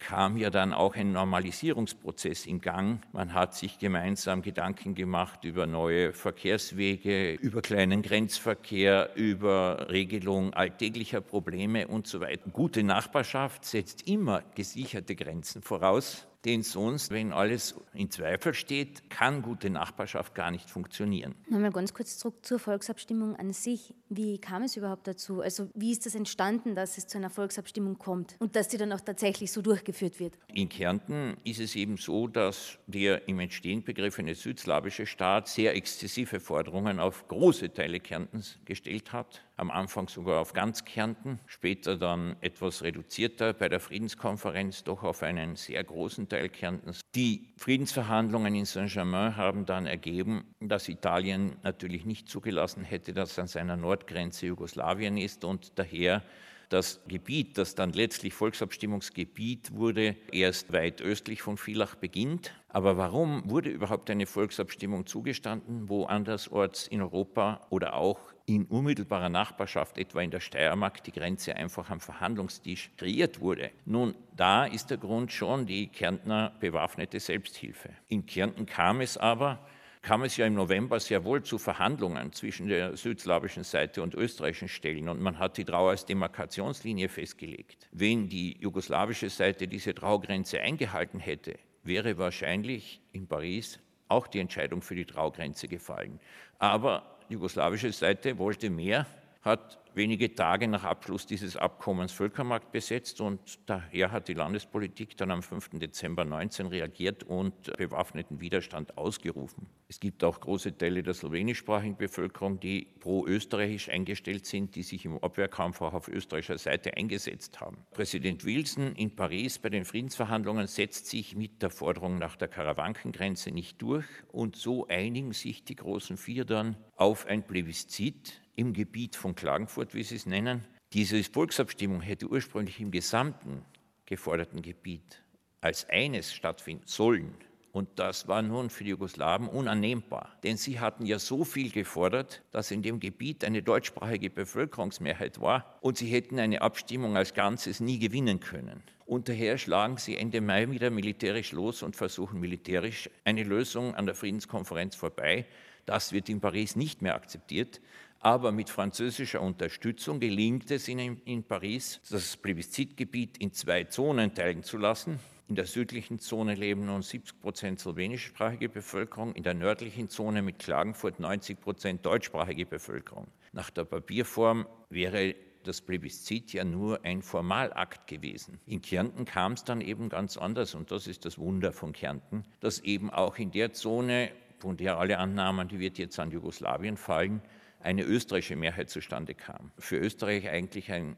kam 0.03 0.35
ja 0.35 0.49
dann 0.49 0.73
auch 0.73 0.95
ein 0.95 1.13
Normalisierungsprozess 1.13 2.45
in 2.45 2.59
Gang. 2.59 2.99
Man 3.13 3.33
hat 3.33 3.55
sich 3.55 3.79
gemeinsam 3.79 4.41
Gedanken 4.41 4.95
gemacht 4.95 5.45
über 5.45 5.65
neue 5.65 6.11
Verkehrswege, 6.11 7.33
über 7.35 7.61
kleinen 7.61 8.01
Grenzverkehr, 8.01 9.11
über 9.15 9.87
Regelung 9.89 10.53
alltäglicher 10.53 11.21
Probleme 11.21 11.87
und 11.87 12.05
so 12.05 12.19
weiter. 12.19 12.49
Gute 12.51 12.83
Nachbarschaft 12.83 13.63
setzt 13.63 14.05
immer 14.07 14.43
gesicherte 14.55 15.15
Grenzen 15.15 15.61
voraus 15.61 16.27
denn 16.45 16.61
sonst, 16.63 17.11
wenn 17.11 17.31
alles 17.31 17.75
in 17.93 18.09
Zweifel 18.11 18.53
steht, 18.53 19.09
kann 19.09 19.41
gute 19.41 19.69
Nachbarschaft 19.69 20.35
gar 20.35 20.51
nicht 20.51 20.69
funktionieren. 20.69 21.35
Nochmal 21.47 21.71
ganz 21.71 21.93
kurz 21.93 22.17
zurück 22.17 22.45
zur 22.45 22.59
Volksabstimmung 22.59 23.35
an 23.35 23.53
sich. 23.53 23.93
Wie 24.09 24.37
kam 24.39 24.63
es 24.63 24.75
überhaupt 24.75 25.07
dazu? 25.07 25.41
Also 25.41 25.69
wie 25.73 25.91
ist 25.91 26.05
das 26.05 26.15
entstanden, 26.15 26.75
dass 26.75 26.97
es 26.97 27.07
zu 27.07 27.17
einer 27.17 27.29
Volksabstimmung 27.29 27.97
kommt 27.97 28.35
und 28.39 28.55
dass 28.55 28.67
die 28.67 28.77
dann 28.77 28.91
auch 28.91 29.01
tatsächlich 29.01 29.51
so 29.51 29.61
durchgeführt 29.61 30.19
wird? 30.19 30.37
In 30.47 30.67
Kärnten 30.67 31.37
ist 31.43 31.59
es 31.59 31.75
eben 31.75 31.97
so, 31.97 32.27
dass 32.27 32.77
der 32.87 33.27
im 33.27 33.39
Entstehen 33.39 33.83
begriffene 33.83 34.35
südslawische 34.35 35.05
Staat 35.05 35.47
sehr 35.47 35.75
exzessive 35.75 36.39
Forderungen 36.39 36.99
auf 36.99 37.27
große 37.27 37.73
Teile 37.73 37.99
Kärntens 37.99 38.59
gestellt 38.65 39.13
hat 39.13 39.41
am 39.55 39.71
Anfang 39.71 40.07
sogar 40.07 40.41
auf 40.41 40.53
ganz 40.53 40.85
Kärnten, 40.85 41.39
später 41.45 41.97
dann 41.97 42.35
etwas 42.41 42.81
reduzierter 42.81 43.53
bei 43.53 43.69
der 43.69 43.79
Friedenskonferenz 43.79 44.83
doch 44.83 45.03
auf 45.03 45.23
einen 45.23 45.55
sehr 45.55 45.83
großen 45.83 46.27
Teil 46.27 46.49
Kärntens. 46.49 47.01
Die 47.15 47.53
Friedensverhandlungen 47.57 48.55
in 48.55 48.65
Saint-Germain 48.65 49.37
haben 49.37 49.65
dann 49.65 49.85
ergeben, 49.85 50.55
dass 50.59 50.89
Italien 50.89 51.57
natürlich 51.63 52.05
nicht 52.05 52.29
zugelassen 52.29 52.83
hätte, 52.83 53.13
dass 53.13 53.37
an 53.37 53.47
seiner 53.47 53.77
Nordgrenze 53.77 54.47
Jugoslawien 54.47 55.17
ist 55.17 55.45
und 55.45 55.77
daher 55.77 56.23
das 56.69 57.01
Gebiet, 57.07 57.59
das 57.59 57.75
dann 57.75 57.93
letztlich 57.93 58.33
Volksabstimmungsgebiet 58.33 59.75
wurde, 59.75 60.15
erst 60.31 60.73
weit 60.73 61.03
östlich 61.03 61.43
von 61.43 61.57
Villach 61.57 61.93
beginnt. 61.95 62.51
Aber 62.69 62.97
warum 62.97 63.47
wurde 63.47 63.69
überhaupt 63.69 64.09
eine 64.09 64.25
Volksabstimmung 64.25 65.05
zugestanden, 65.05 65.87
wo 65.87 66.05
andersorts 66.05 66.87
in 66.87 67.01
Europa 67.01 67.67
oder 67.69 67.93
auch 67.93 68.32
in 68.45 68.65
unmittelbarer 68.65 69.29
Nachbarschaft, 69.29 69.97
etwa 69.97 70.21
in 70.21 70.31
der 70.31 70.41
Steiermark, 70.41 71.03
die 71.03 71.11
Grenze 71.11 71.55
einfach 71.55 71.89
am 71.89 71.99
Verhandlungstisch 71.99 72.91
kreiert 72.97 73.39
wurde. 73.39 73.71
Nun, 73.85 74.15
da 74.35 74.65
ist 74.65 74.89
der 74.89 74.97
Grund 74.97 75.31
schon 75.31 75.65
die 75.65 75.87
Kärntner 75.87 76.53
bewaffnete 76.59 77.19
Selbsthilfe. 77.19 77.89
In 78.09 78.25
Kärnten 78.25 78.65
kam 78.65 78.99
es 78.99 79.17
aber, 79.17 79.65
kam 80.01 80.23
es 80.23 80.35
ja 80.35 80.45
im 80.45 80.55
November 80.55 80.99
sehr 80.99 81.23
wohl 81.23 81.43
zu 81.43 81.57
Verhandlungen 81.57 82.33
zwischen 82.33 82.67
der 82.67 82.97
südslawischen 82.97 83.63
Seite 83.63 84.03
und 84.03 84.13
österreichischen 84.13 84.67
Stellen 84.67 85.07
und 85.07 85.21
man 85.21 85.39
hat 85.39 85.57
die 85.57 85.63
Trau 85.63 85.87
als 85.87 86.05
Demarkationslinie 86.05 87.07
festgelegt. 87.07 87.87
Wenn 87.93 88.27
die 88.27 88.57
jugoslawische 88.59 89.29
Seite 89.29 89.69
diese 89.69 89.95
Traugrenze 89.95 90.59
eingehalten 90.59 91.21
hätte, 91.21 91.57
wäre 91.83 92.17
wahrscheinlich 92.17 93.01
in 93.13 93.27
Paris 93.27 93.79
auch 94.09 94.27
die 94.27 94.39
Entscheidung 94.39 94.81
für 94.81 94.95
die 94.95 95.05
Traugrenze 95.05 95.69
gefallen. 95.69 96.19
Aber 96.59 97.12
jugoslawische 97.29 97.91
Seite 97.91 98.37
wollte 98.37 98.69
mehr, 98.69 99.05
hat 99.43 99.79
wenige 99.93 100.33
Tage 100.33 100.67
nach 100.67 100.83
Abschluss 100.83 101.25
dieses 101.25 101.55
Abkommens 101.57 102.11
Völkermarkt 102.11 102.71
besetzt 102.71 103.21
und 103.21 103.59
daher 103.67 104.11
hat 104.11 104.27
die 104.27 104.33
Landespolitik 104.33 105.17
dann 105.17 105.31
am 105.31 105.43
5. 105.43 105.71
Dezember 105.73 106.25
19 106.25 106.67
reagiert 106.67 107.23
und 107.23 107.75
bewaffneten 107.77 108.39
Widerstand 108.39 108.97
ausgerufen. 108.97 109.67
Es 109.87 109.99
gibt 109.99 110.23
auch 110.23 110.39
große 110.39 110.77
Teile 110.77 111.03
der 111.03 111.13
slowenischsprachigen 111.13 111.97
Bevölkerung, 111.97 112.59
die 112.59 112.87
pro-österreichisch 112.99 113.89
eingestellt 113.89 114.45
sind, 114.45 114.75
die 114.75 114.83
sich 114.83 115.05
im 115.05 115.17
Abwehrkampf 115.21 115.81
auch 115.81 115.93
auf 115.93 116.07
österreichischer 116.07 116.57
Seite 116.57 116.95
eingesetzt 116.97 117.59
haben. 117.59 117.77
Präsident 117.91 118.45
Wilson 118.45 118.95
in 118.95 119.15
Paris 119.15 119.59
bei 119.59 119.69
den 119.69 119.85
Friedensverhandlungen 119.85 120.67
setzt 120.67 121.07
sich 121.07 121.35
mit 121.35 121.61
der 121.61 121.69
Forderung 121.69 122.17
nach 122.17 122.35
der 122.35 122.47
Karawankengrenze 122.47 123.51
nicht 123.51 123.81
durch 123.81 124.05
und 124.31 124.55
so 124.55 124.87
einigen 124.87 125.33
sich 125.33 125.63
die 125.63 125.75
großen 125.75 126.17
Vier 126.17 126.45
dann 126.45 126.77
auf 126.95 127.27
ein 127.27 127.45
Plebiszit 127.45 128.42
im 128.55 128.73
Gebiet 128.73 129.15
von 129.15 129.35
Klagenfurt, 129.35 129.93
wie 129.93 130.03
Sie 130.03 130.15
es 130.15 130.25
nennen. 130.25 130.65
Diese 130.93 131.23
Volksabstimmung 131.23 132.01
hätte 132.01 132.27
ursprünglich 132.27 132.79
im 132.79 132.91
gesamten 132.91 133.65
geforderten 134.05 134.61
Gebiet 134.61 135.23
als 135.61 135.89
eines 135.89 136.33
stattfinden 136.33 136.83
sollen. 136.85 137.33
Und 137.71 137.89
das 137.95 138.27
war 138.27 138.43
nun 138.43 138.69
für 138.69 138.83
die 138.83 138.91
Jugoslawen 138.91 139.47
unannehmbar. 139.47 140.37
Denn 140.43 140.57
sie 140.57 140.79
hatten 140.79 141.07
ja 141.07 141.17
so 141.17 141.43
viel 141.43 141.71
gefordert, 141.71 142.43
dass 142.51 142.69
in 142.69 142.83
dem 142.83 142.99
Gebiet 142.99 143.43
eine 143.43 143.63
deutschsprachige 143.63 144.29
Bevölkerungsmehrheit 144.29 145.41
war 145.41 145.79
und 145.81 145.97
sie 145.97 146.05
hätten 146.05 146.37
eine 146.37 146.61
Abstimmung 146.61 147.17
als 147.17 147.33
Ganzes 147.33 147.79
nie 147.79 147.97
gewinnen 147.97 148.39
können. 148.39 148.83
Und 149.07 149.27
daher 149.27 149.57
schlagen 149.57 149.97
sie 149.97 150.17
Ende 150.17 150.39
Mai 150.39 150.69
wieder 150.69 150.91
militärisch 150.91 151.51
los 151.51 151.81
und 151.81 151.95
versuchen 151.95 152.39
militärisch 152.39 153.09
eine 153.23 153.43
Lösung 153.43 153.95
an 153.95 154.05
der 154.05 154.13
Friedenskonferenz 154.13 154.95
vorbei. 154.95 155.47
Das 155.87 156.13
wird 156.13 156.29
in 156.29 156.41
Paris 156.41 156.75
nicht 156.75 157.01
mehr 157.01 157.15
akzeptiert. 157.15 157.81
Aber 158.23 158.53
mit 158.53 158.69
französischer 158.69 159.41
Unterstützung 159.41 160.21
gelingt 160.21 160.71
es 160.71 160.87
ihnen 160.87 161.21
in 161.25 161.43
Paris, 161.43 161.99
das 162.09 162.37
Plebiszitgebiet 162.37 163.37
in 163.37 163.51
zwei 163.51 163.83
Zonen 163.83 164.33
teilen 164.33 164.63
zu 164.63 164.77
lassen. 164.77 165.19
In 165.49 165.55
der 165.55 165.65
südlichen 165.65 166.19
Zone 166.19 166.55
leben 166.55 166.85
nun 166.85 167.01
70 167.01 167.41
Prozent 167.41 167.81
slowenischsprachige 167.81 168.69
Bevölkerung, 168.69 169.35
in 169.35 169.43
der 169.43 169.53
nördlichen 169.53 170.07
Zone 170.07 170.41
mit 170.41 170.59
Klagenfurt 170.59 171.19
90 171.19 171.59
Prozent 171.59 172.05
deutschsprachige 172.05 172.65
Bevölkerung. 172.65 173.27
Nach 173.51 173.69
der 173.69 173.83
Papierform 173.83 174.67
wäre 174.89 175.35
das 175.63 175.81
Plebiszit 175.81 176.53
ja 176.53 176.63
nur 176.63 177.03
ein 177.03 177.21
Formalakt 177.21 178.07
gewesen. 178.07 178.57
In 178.65 178.81
Kärnten 178.81 179.25
kam 179.25 179.51
es 179.51 179.65
dann 179.65 179.81
eben 179.81 180.07
ganz 180.07 180.37
anders 180.37 180.75
und 180.75 180.91
das 180.91 181.07
ist 181.07 181.25
das 181.25 181.37
Wunder 181.37 181.73
von 181.73 181.91
Kärnten, 181.91 182.45
dass 182.61 182.79
eben 182.79 183.09
auch 183.09 183.37
in 183.37 183.51
der 183.51 183.73
Zone, 183.73 184.31
von 184.59 184.77
der 184.77 184.97
alle 184.97 185.17
annahmen, 185.17 185.67
die 185.67 185.81
wird 185.81 185.97
jetzt 185.97 186.17
an 186.19 186.31
Jugoslawien 186.31 186.95
fallen, 186.95 187.41
eine 187.83 188.03
österreichische 188.03 188.55
Mehrheit 188.55 188.89
zustande 188.89 189.35
kam. 189.35 189.71
Für 189.77 189.97
Österreich 189.97 190.49
eigentlich 190.49 190.91
ein, 190.91 191.17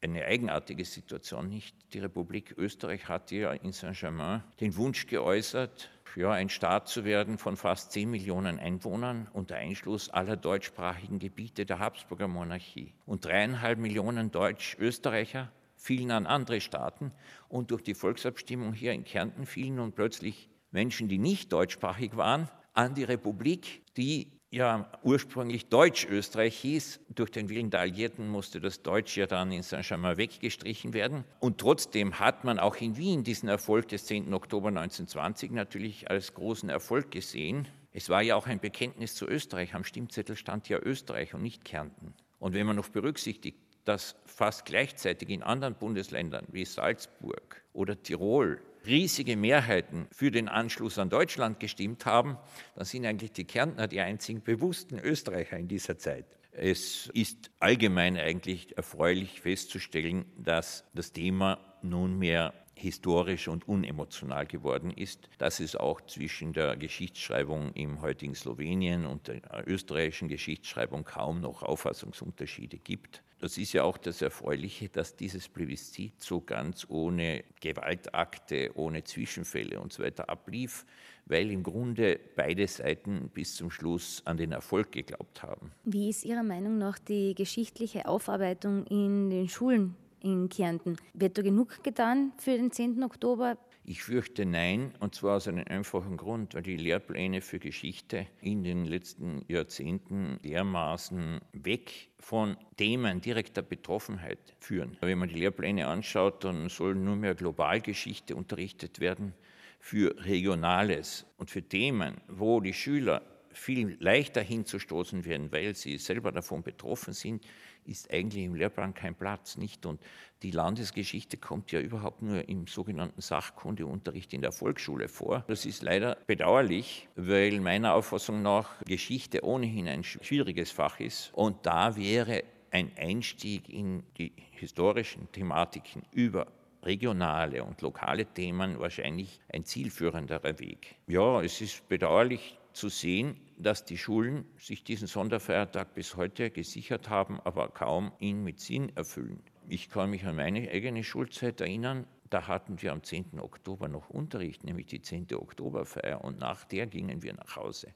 eine 0.00 0.24
eigenartige 0.24 0.84
Situation 0.84 1.48
nicht. 1.48 1.76
Die 1.92 1.98
Republik 1.98 2.54
Österreich 2.56 3.08
hatte 3.08 3.36
ja 3.36 3.52
in 3.52 3.72
Saint-Germain 3.72 4.42
den 4.60 4.76
Wunsch 4.76 5.06
geäußert, 5.06 5.90
ja, 6.16 6.32
ein 6.32 6.48
Staat 6.48 6.88
zu 6.88 7.04
werden 7.04 7.36
von 7.36 7.58
fast 7.58 7.92
10 7.92 8.10
Millionen 8.10 8.58
Einwohnern 8.58 9.28
unter 9.34 9.56
Einschluss 9.56 10.08
aller 10.08 10.38
deutschsprachigen 10.38 11.18
Gebiete 11.18 11.66
der 11.66 11.78
Habsburger 11.78 12.26
Monarchie. 12.26 12.94
Und 13.04 13.26
dreieinhalb 13.26 13.78
Millionen 13.78 14.30
Deutsch-Österreicher 14.30 15.52
fielen 15.74 16.10
an 16.10 16.26
andere 16.26 16.62
Staaten 16.62 17.12
und 17.48 17.70
durch 17.70 17.82
die 17.82 17.94
Volksabstimmung 17.94 18.72
hier 18.72 18.92
in 18.92 19.04
Kärnten 19.04 19.44
fielen 19.44 19.74
nun 19.74 19.92
plötzlich 19.92 20.48
Menschen, 20.70 21.08
die 21.08 21.18
nicht 21.18 21.52
deutschsprachig 21.52 22.16
waren, 22.16 22.48
an 22.72 22.94
die 22.94 23.04
Republik, 23.04 23.82
die 23.98 24.35
ja 24.50 24.90
ursprünglich 25.02 25.68
Deutsch-Österreich 25.68 26.56
hieß. 26.58 27.00
Durch 27.14 27.30
den 27.30 27.48
Willen 27.48 27.70
der 27.70 27.80
Alliierten 27.80 28.28
musste 28.28 28.60
das 28.60 28.82
Deutsch 28.82 29.16
ja 29.16 29.26
dann 29.26 29.52
in 29.52 29.62
Saint-Germain 29.62 30.16
weggestrichen 30.16 30.92
werden. 30.94 31.24
Und 31.40 31.58
trotzdem 31.58 32.18
hat 32.18 32.44
man 32.44 32.58
auch 32.58 32.76
in 32.76 32.96
Wien 32.96 33.24
diesen 33.24 33.48
Erfolg 33.48 33.88
des 33.88 34.06
10. 34.06 34.32
Oktober 34.32 34.68
1920 34.68 35.50
natürlich 35.50 36.10
als 36.10 36.34
großen 36.34 36.68
Erfolg 36.68 37.10
gesehen. 37.10 37.68
Es 37.92 38.08
war 38.08 38.22
ja 38.22 38.36
auch 38.36 38.46
ein 38.46 38.60
Bekenntnis 38.60 39.14
zu 39.14 39.26
Österreich. 39.26 39.74
Am 39.74 39.84
Stimmzettel 39.84 40.36
stand 40.36 40.68
ja 40.68 40.78
Österreich 40.78 41.34
und 41.34 41.42
nicht 41.42 41.64
Kärnten. 41.64 42.14
Und 42.38 42.54
wenn 42.54 42.66
man 42.66 42.76
noch 42.76 42.88
berücksichtigt, 42.88 43.58
dass 43.84 44.16
fast 44.26 44.64
gleichzeitig 44.64 45.30
in 45.30 45.42
anderen 45.42 45.74
Bundesländern 45.74 46.46
wie 46.50 46.64
Salzburg 46.64 47.62
oder 47.72 48.00
Tirol 48.02 48.60
riesige 48.86 49.36
Mehrheiten 49.36 50.06
für 50.12 50.30
den 50.30 50.48
Anschluss 50.48 50.98
an 50.98 51.10
Deutschland 51.10 51.60
gestimmt 51.60 52.06
haben, 52.06 52.38
dann 52.74 52.84
sind 52.84 53.06
eigentlich 53.06 53.32
die 53.32 53.44
Kärntner 53.44 53.88
die 53.88 54.00
einzigen 54.00 54.42
bewussten 54.42 54.98
Österreicher 54.98 55.58
in 55.58 55.68
dieser 55.68 55.98
Zeit. 55.98 56.26
Es 56.52 57.10
ist 57.12 57.50
allgemein 57.60 58.16
eigentlich 58.16 58.76
erfreulich 58.76 59.40
festzustellen, 59.40 60.24
dass 60.38 60.84
das 60.94 61.12
Thema 61.12 61.58
nunmehr 61.82 62.54
historisch 62.74 63.48
und 63.48 63.66
unemotional 63.66 64.46
geworden 64.46 64.90
ist, 64.90 65.28
dass 65.38 65.60
es 65.60 65.76
auch 65.76 66.00
zwischen 66.02 66.52
der 66.52 66.76
Geschichtsschreibung 66.76 67.72
im 67.72 68.00
heutigen 68.02 68.34
Slowenien 68.34 69.06
und 69.06 69.28
der 69.28 69.40
österreichischen 69.66 70.28
Geschichtsschreibung 70.28 71.04
kaum 71.04 71.40
noch 71.40 71.62
Auffassungsunterschiede 71.62 72.78
gibt. 72.78 73.22
Das 73.38 73.58
ist 73.58 73.74
ja 73.74 73.82
auch 73.82 73.98
das 73.98 74.22
Erfreuliche, 74.22 74.88
dass 74.88 75.14
dieses 75.14 75.48
Plebiszit 75.48 76.20
so 76.22 76.40
ganz 76.40 76.86
ohne 76.88 77.44
Gewaltakte, 77.60 78.70
ohne 78.74 79.04
Zwischenfälle 79.04 79.78
und 79.78 79.92
so 79.92 80.02
weiter 80.02 80.30
ablief, 80.30 80.86
weil 81.26 81.50
im 81.50 81.62
Grunde 81.62 82.18
beide 82.34 82.66
Seiten 82.66 83.28
bis 83.34 83.56
zum 83.56 83.70
Schluss 83.70 84.22
an 84.24 84.38
den 84.38 84.52
Erfolg 84.52 84.92
geglaubt 84.92 85.42
haben. 85.42 85.72
Wie 85.84 86.08
ist 86.08 86.24
Ihrer 86.24 86.44
Meinung 86.44 86.78
nach 86.78 86.98
die 86.98 87.34
geschichtliche 87.34 88.06
Aufarbeitung 88.06 88.86
in 88.86 89.28
den 89.28 89.48
Schulen 89.48 89.96
in 90.20 90.48
Kärnten? 90.48 90.96
Wird 91.12 91.36
da 91.36 91.42
genug 91.42 91.82
getan 91.84 92.32
für 92.38 92.56
den 92.56 92.70
10. 92.72 93.02
Oktober? 93.02 93.58
Ich 93.88 94.02
fürchte 94.02 94.44
nein, 94.44 94.92
und 94.98 95.14
zwar 95.14 95.36
aus 95.36 95.46
einem 95.46 95.64
einfachen 95.68 96.16
Grund, 96.16 96.56
weil 96.56 96.62
die 96.62 96.76
Lehrpläne 96.76 97.40
für 97.40 97.60
Geschichte 97.60 98.26
in 98.40 98.64
den 98.64 98.84
letzten 98.84 99.44
Jahrzehnten 99.46 100.40
dermaßen 100.42 101.40
weg 101.52 102.08
von 102.18 102.56
Themen 102.76 103.20
direkter 103.20 103.62
Betroffenheit 103.62 104.56
führen. 104.58 104.98
Wenn 105.00 105.20
man 105.20 105.28
die 105.28 105.36
Lehrpläne 105.36 105.86
anschaut, 105.86 106.42
dann 106.42 106.68
soll 106.68 106.96
nur 106.96 107.14
mehr 107.14 107.36
Globalgeschichte 107.36 108.34
unterrichtet 108.34 108.98
werden 108.98 109.34
für 109.78 110.16
Regionales 110.24 111.24
und 111.36 111.48
für 111.48 111.62
Themen, 111.62 112.16
wo 112.26 112.60
die 112.60 112.74
Schüler 112.74 113.22
viel 113.56 113.96
leichter 114.00 114.42
hinzustoßen 114.42 115.24
werden, 115.24 115.50
weil 115.50 115.74
sie 115.74 115.98
selber 115.98 116.30
davon 116.30 116.62
betroffen 116.62 117.14
sind, 117.14 117.44
ist 117.84 118.12
eigentlich 118.12 118.44
im 118.44 118.54
Lehrplan 118.54 118.94
kein 118.94 119.14
Platz, 119.14 119.56
nicht? 119.56 119.86
Und 119.86 120.00
die 120.42 120.50
Landesgeschichte 120.50 121.36
kommt 121.36 121.72
ja 121.72 121.80
überhaupt 121.80 122.22
nur 122.22 122.48
im 122.48 122.66
sogenannten 122.66 123.20
Sachkundeunterricht 123.20 124.32
in 124.34 124.42
der 124.42 124.52
Volksschule 124.52 125.08
vor. 125.08 125.44
Das 125.48 125.64
ist 125.64 125.82
leider 125.82 126.16
bedauerlich, 126.26 127.08
weil 127.16 127.60
meiner 127.60 127.94
Auffassung 127.94 128.42
nach 128.42 128.82
Geschichte 128.84 129.44
ohnehin 129.44 129.88
ein 129.88 130.04
schwieriges 130.04 130.70
Fach 130.70 131.00
ist. 131.00 131.32
Und 131.32 131.64
da 131.64 131.96
wäre 131.96 132.44
ein 132.70 132.92
Einstieg 132.96 133.68
in 133.68 134.02
die 134.18 134.32
historischen 134.50 135.30
Thematiken 135.32 136.02
über 136.12 136.46
regionale 136.82 137.64
und 137.64 137.80
lokale 137.80 138.26
Themen 138.26 138.78
wahrscheinlich 138.78 139.40
ein 139.52 139.64
zielführenderer 139.64 140.58
Weg. 140.58 140.96
Ja, 141.06 141.40
es 141.42 141.60
ist 141.60 141.88
bedauerlich, 141.88 142.58
zu 142.76 142.88
sehen, 142.90 143.40
dass 143.58 143.84
die 143.84 143.98
Schulen 143.98 144.44
sich 144.58 144.84
diesen 144.84 145.06
Sonderfeiertag 145.06 145.94
bis 145.94 146.16
heute 146.16 146.50
gesichert 146.50 147.08
haben, 147.08 147.40
aber 147.40 147.68
kaum 147.68 148.12
ihn 148.18 148.42
mit 148.42 148.60
Sinn 148.60 148.94
erfüllen. 148.96 149.42
Ich 149.68 149.88
kann 149.88 150.10
mich 150.10 150.24
an 150.24 150.36
meine 150.36 150.70
eigene 150.70 151.02
Schulzeit 151.02 151.60
erinnern, 151.60 152.06
da 152.30 152.48
hatten 152.48 152.82
wir 152.82 152.92
am 152.92 153.02
10. 153.02 153.38
Oktober 153.40 153.88
noch 153.88 154.10
Unterricht, 154.10 154.64
nämlich 154.64 154.86
die 154.86 155.00
10. 155.00 155.28
Oktoberfeier, 155.34 156.24
und 156.24 156.38
nach 156.38 156.64
der 156.64 156.86
gingen 156.86 157.22
wir 157.22 157.34
nach 157.34 157.56
Hause. 157.56 157.88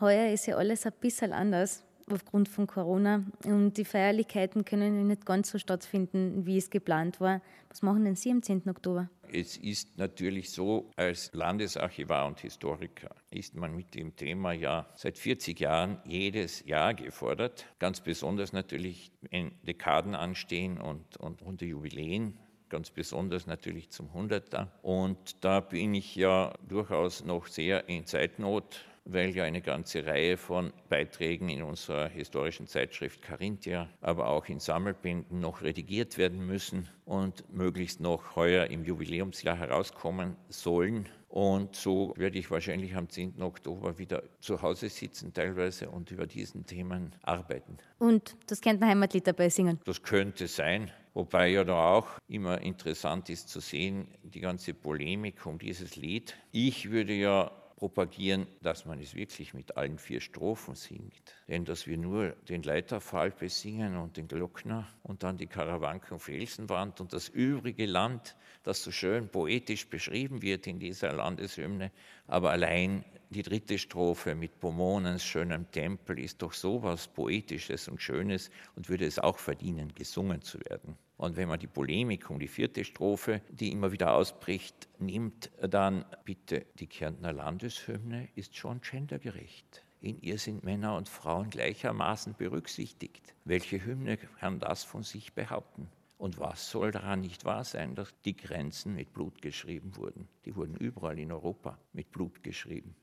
Heuer 0.00 0.30
ist 0.32 0.46
ja 0.46 0.56
alles 0.56 0.86
ein 0.86 0.92
bisschen 1.00 1.32
anders 1.32 1.87
aufgrund 2.12 2.48
von 2.48 2.66
Corona 2.66 3.24
und 3.44 3.76
die 3.76 3.84
Feierlichkeiten 3.84 4.64
können 4.64 5.06
nicht 5.06 5.26
ganz 5.26 5.50
so 5.50 5.58
stattfinden, 5.58 6.46
wie 6.46 6.56
es 6.56 6.70
geplant 6.70 7.20
war. 7.20 7.40
Was 7.68 7.82
machen 7.82 8.04
denn 8.04 8.16
Sie 8.16 8.30
am 8.30 8.42
10. 8.42 8.68
Oktober? 8.68 9.08
Es 9.30 9.56
ist 9.56 9.98
natürlich 9.98 10.50
so, 10.50 10.90
als 10.96 11.30
Landesarchivar 11.34 12.26
und 12.26 12.40
Historiker 12.40 13.14
ist 13.30 13.54
man 13.54 13.76
mit 13.76 13.94
dem 13.94 14.16
Thema 14.16 14.52
ja 14.52 14.86
seit 14.94 15.18
40 15.18 15.60
Jahren 15.60 15.98
jedes 16.04 16.64
Jahr 16.64 16.94
gefordert. 16.94 17.66
Ganz 17.78 18.00
besonders 18.00 18.52
natürlich, 18.52 19.12
wenn 19.30 19.52
Dekaden 19.62 20.14
anstehen 20.14 20.78
und, 20.78 21.18
und 21.18 21.42
runde 21.42 21.66
Jubiläen 21.66 22.38
ganz 22.68 22.90
besonders 22.90 23.46
natürlich 23.46 23.90
zum 23.90 24.08
100er. 24.10 24.68
Und 24.82 25.44
da 25.44 25.60
bin 25.60 25.94
ich 25.94 26.14
ja 26.16 26.52
durchaus 26.66 27.24
noch 27.24 27.46
sehr 27.46 27.88
in 27.88 28.06
Zeitnot 28.06 28.84
weil 29.08 29.34
ja 29.34 29.44
eine 29.44 29.62
ganze 29.62 30.06
Reihe 30.06 30.36
von 30.36 30.72
Beiträgen 30.88 31.48
in 31.48 31.62
unserer 31.62 32.08
historischen 32.08 32.66
Zeitschrift 32.66 33.22
Carinthia, 33.22 33.88
aber 34.00 34.28
auch 34.28 34.46
in 34.46 34.60
Sammelbänden 34.60 35.40
noch 35.40 35.62
redigiert 35.62 36.18
werden 36.18 36.46
müssen 36.46 36.88
und 37.06 37.50
möglichst 37.52 38.00
noch 38.00 38.36
heuer 38.36 38.66
im 38.66 38.84
Jubiläumsjahr 38.84 39.56
herauskommen 39.56 40.36
sollen. 40.48 41.08
Und 41.28 41.74
so 41.74 42.14
werde 42.16 42.38
ich 42.38 42.50
wahrscheinlich 42.50 42.94
am 42.94 43.08
10. 43.08 43.42
Oktober 43.42 43.98
wieder 43.98 44.22
zu 44.40 44.60
Hause 44.62 44.88
sitzen, 44.88 45.32
teilweise, 45.32 45.90
und 45.90 46.10
über 46.10 46.26
diesen 46.26 46.64
Themen 46.64 47.14
arbeiten. 47.22 47.78
Und 47.98 48.36
das 48.46 48.60
könnte 48.60 48.84
ein 48.84 48.90
Heimatlied 48.90 49.26
dabei 49.26 49.48
singen? 49.48 49.78
Das 49.84 50.02
könnte 50.02 50.48
sein. 50.48 50.90
Wobei 51.14 51.48
ja 51.48 51.64
da 51.64 51.94
auch 51.94 52.08
immer 52.28 52.60
interessant 52.60 53.28
ist 53.28 53.48
zu 53.48 53.60
sehen, 53.60 54.08
die 54.22 54.40
ganze 54.40 54.72
Polemik 54.72 55.44
um 55.46 55.58
dieses 55.58 55.96
Lied. 55.96 56.34
Ich 56.52 56.90
würde 56.90 57.12
ja 57.12 57.50
propagieren, 57.78 58.48
dass 58.60 58.86
man 58.86 59.00
es 59.00 59.14
wirklich 59.14 59.54
mit 59.54 59.76
allen 59.76 59.98
vier 59.98 60.20
Strophen 60.20 60.74
singt. 60.74 61.22
Denn 61.46 61.64
dass 61.64 61.86
wir 61.86 61.96
nur 61.96 62.30
den 62.48 62.64
Leiterfall 62.64 63.30
besingen 63.30 63.96
und 63.96 64.16
den 64.16 64.26
Glockner 64.26 64.88
und 65.04 65.22
dann 65.22 65.36
die 65.36 65.46
Karawanken 65.46 66.18
Felsenwand 66.18 67.00
und 67.00 67.12
das 67.12 67.28
übrige 67.28 67.86
Land, 67.86 68.34
das 68.64 68.82
so 68.82 68.90
schön 68.90 69.28
poetisch 69.28 69.88
beschrieben 69.88 70.42
wird 70.42 70.66
in 70.66 70.80
dieser 70.80 71.12
Landeshymne, 71.12 71.92
aber 72.26 72.50
allein 72.50 73.04
die 73.30 73.42
dritte 73.42 73.76
Strophe 73.76 74.34
mit 74.34 74.58
Pomonens 74.58 75.22
schönem 75.22 75.70
Tempel 75.70 76.18
ist 76.18 76.40
doch 76.40 76.54
sowas 76.54 77.08
Poetisches 77.08 77.86
und 77.86 78.00
Schönes 78.00 78.50
und 78.74 78.88
würde 78.88 79.04
es 79.04 79.18
auch 79.18 79.36
verdienen, 79.36 79.94
gesungen 79.94 80.40
zu 80.40 80.58
werden. 80.60 80.96
Und 81.18 81.36
wenn 81.36 81.48
man 81.48 81.60
die 81.60 81.66
Polemik 81.66 82.30
um 82.30 82.38
die 82.38 82.48
vierte 82.48 82.84
Strophe, 82.84 83.42
die 83.50 83.70
immer 83.70 83.92
wieder 83.92 84.14
ausbricht, 84.14 84.88
nimmt, 84.98 85.50
dann 85.60 86.06
bitte, 86.24 86.64
die 86.78 86.86
Kärntner 86.86 87.34
Landeshymne 87.34 88.28
ist 88.34 88.56
schon 88.56 88.80
gendergerecht. 88.80 89.84
In 90.00 90.16
ihr 90.22 90.38
sind 90.38 90.64
Männer 90.64 90.96
und 90.96 91.08
Frauen 91.08 91.50
gleichermaßen 91.50 92.34
berücksichtigt. 92.38 93.34
Welche 93.44 93.84
Hymne 93.84 94.16
kann 94.16 94.58
das 94.58 94.84
von 94.84 95.02
sich 95.02 95.34
behaupten? 95.34 95.88
Und 96.16 96.38
was 96.38 96.70
soll 96.70 96.92
daran 96.92 97.20
nicht 97.20 97.44
wahr 97.44 97.64
sein, 97.64 97.94
dass 97.94 98.14
die 98.24 98.36
Grenzen 98.36 98.94
mit 98.94 99.12
Blut 99.12 99.42
geschrieben 99.42 99.96
wurden? 99.96 100.28
Die 100.46 100.56
wurden 100.56 100.76
überall 100.76 101.18
in 101.18 101.30
Europa 101.30 101.78
mit 101.92 102.10
Blut 102.10 102.42
geschrieben. 102.42 102.94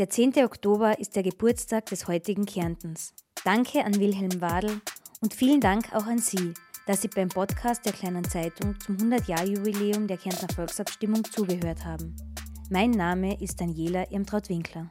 Der 0.00 0.08
10. 0.08 0.32
Oktober 0.46 0.98
ist 0.98 1.14
der 1.14 1.22
Geburtstag 1.22 1.84
des 1.90 2.08
heutigen 2.08 2.46
Kärntens. 2.46 3.12
Danke 3.44 3.84
an 3.84 4.00
Wilhelm 4.00 4.40
Wadl 4.40 4.80
und 5.20 5.34
vielen 5.34 5.60
Dank 5.60 5.94
auch 5.94 6.06
an 6.06 6.16
Sie, 6.16 6.54
dass 6.86 7.02
Sie 7.02 7.08
beim 7.08 7.28
Podcast 7.28 7.84
der 7.84 7.92
Kleinen 7.92 8.24
Zeitung 8.24 8.80
zum 8.80 8.96
100-Jahr-Jubiläum 8.96 10.06
der 10.06 10.16
Kärntner 10.16 10.48
Volksabstimmung 10.54 11.22
zugehört 11.24 11.84
haben. 11.84 12.16
Mein 12.70 12.92
Name 12.92 13.38
ist 13.42 13.60
Daniela 13.60 14.10
Irmtraut-Winkler. 14.10 14.90